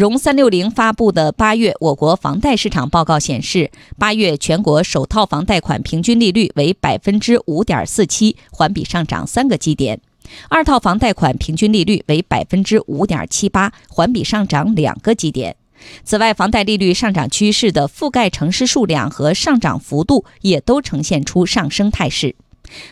[0.00, 9.98] 融三六零发布的八月我国房贷市场报告显示，八月全国首套房贷款平均利率为百分之五点四七，环比上涨三个基点；
[10.48, 15.56] 二套房贷款平均利率为百分之五点七八，环比上涨两个基点。
[16.02, 22.34] 此外，房贷利率上涨趋势的覆盖城市数量和上涨幅度也都呈现出上升态势。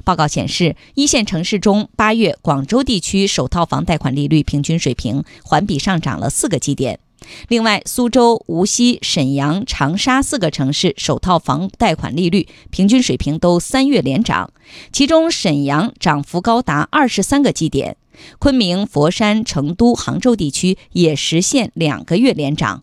[0.04, 7.00] 报告显示，一线城市中，八月广州地区首套房贷款利率平均水平环比上涨了四个基点。
[7.48, 14.52] 另外，苏州、无锡、沈阳、长沙四个城市首套房贷款利率平均水平都三月连涨，
[14.92, 17.96] 其中沈阳涨幅高达二十三个基点，
[18.38, 22.82] 昆明、佛山、成都、杭州地区也实现两个月连涨。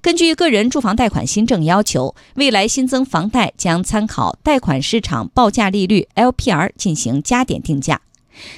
[0.00, 8.00] 根据个人住房贷款新政要求，未来新增房贷将参考贷款市场报价利率 （LPR） 进行加点定价。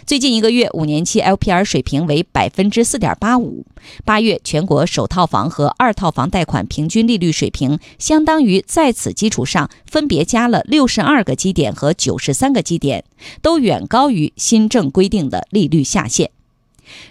[0.04, 3.64] 最近一个月，五年期 LPR 水平为百分之四点八五。
[4.04, 13.04] 八月全国首套房和二套房贷款平均利率水平，相当于在此基础上分别加了六十二个基点和九十三个基点，
[13.40, 16.32] 都远高于新政规定的利率下限。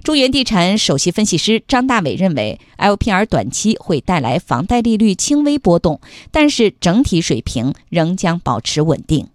[0.03, 5.99] 中原地产首席分析师张大伟认为，LPR 短期会带来房贷利率轻微波动，
[6.31, 9.27] 但是整体水平仍将保持稳定。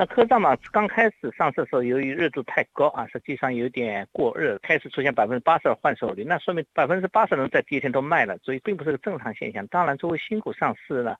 [0.00, 9.66] 那科创板，刚开始上市的时候，由于热度太高啊，实际上有点过热，开始出现百分之八十的换手率，那说明百分之八十人在第一天都卖了，所以并不是个正常现象。
[9.66, 11.14] 当然，作为新股上市呢，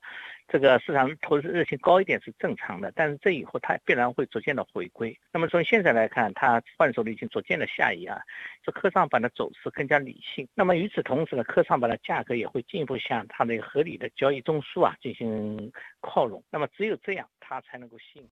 [0.47, 5.15] 这个市场投资热情高一点是正常的，但是这以后它必然会逐渐的回归。
[5.31, 8.19] 那么从现在来看，它换手率已经逐渐的下移啊，
[8.63, 10.47] 这科创板的走势更加理性。
[10.55, 16.43] 那么与此同时呢，科创板的价格也会进一步向它那个合理的交易中枢啊进行靠拢。
[16.49, 18.27] 那么只有这样，它才能够吸引。